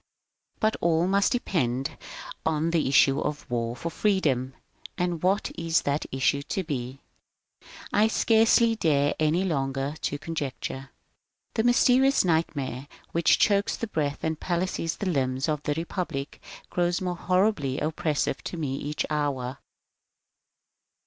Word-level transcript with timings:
But 0.59 0.75
all 0.81 1.05
must 1.07 1.31
depend 1.31 1.95
on 2.43 2.71
the 2.71 2.87
issue 2.89 3.19
of 3.21 3.41
the 3.47 3.53
war 3.53 3.75
for 3.75 3.91
Freedom. 3.91 4.55
And 4.97 5.21
what 5.21 5.51
is 5.55 5.83
that 5.83 6.07
issue 6.11 6.41
to 6.41 6.63
be? 6.63 7.01
I 7.93 8.07
scarcely 8.07 8.75
dare, 8.75 9.13
any 9.19 9.43
longer, 9.43 9.93
to 10.01 10.17
conjecture. 10.17 10.89
This 11.53 11.67
mysterious 11.67 12.25
nightmare, 12.25 12.87
which 13.11 13.37
chokes 13.37 13.77
the 13.77 13.85
breath 13.85 14.23
and 14.23 14.39
palsies 14.39 14.97
the 14.97 15.05
limbs 15.07 15.47
of 15.47 15.61
the 15.61 15.75
Republic, 15.75 16.41
grows 16.71 16.99
more 16.99 17.15
horribly 17.15 17.77
oppressive 17.79 18.43
to 18.45 18.57
me 18.57 18.75
each 18.77 19.05
hour. 19.11 19.59